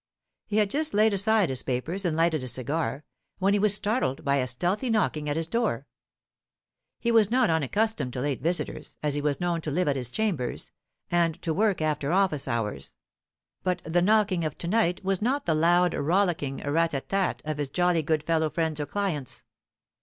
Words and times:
He 0.47 0.57
had 0.57 0.71
just 0.71 0.95
laid 0.95 1.13
aside 1.13 1.51
his 1.51 1.61
papers 1.61 2.05
and 2.05 2.17
lighted 2.17 2.43
a 2.43 2.47
cigar, 2.47 3.03
when 3.37 3.53
he 3.53 3.59
was 3.59 3.75
startled 3.75 4.25
by 4.25 4.37
a 4.37 4.47
stealthy 4.47 4.89
knocking 4.89 5.29
at 5.29 5.35
his 5.35 5.45
door. 5.45 5.85
He 6.99 7.11
was 7.11 7.29
not 7.29 7.51
unaccustomed 7.51 8.11
to 8.13 8.21
late 8.21 8.41
visitors, 8.41 8.97
as 9.03 9.13
he 9.13 9.21
was 9.21 9.39
known 9.39 9.61
to 9.61 9.69
live 9.69 9.87
at 9.87 9.95
his 9.95 10.09
chambers, 10.09 10.71
and 11.11 11.39
to 11.43 11.53
work 11.53 11.83
after 11.83 12.11
office 12.11 12.47
hours; 12.47 12.95
but 13.61 13.83
the 13.85 14.01
knocking 14.01 14.43
of 14.43 14.57
to 14.57 14.67
night 14.67 15.03
was 15.05 15.21
not 15.21 15.45
the 15.45 15.53
loud 15.53 15.93
rollicking 15.93 16.57
rat 16.67 16.95
a 16.95 17.01
tat 17.01 17.43
of 17.45 17.59
his 17.59 17.69
jolly 17.69 18.01
good 18.01 18.23
fellow 18.23 18.49
friends 18.49 18.81
or 18.81 18.87
clients. 18.87 19.43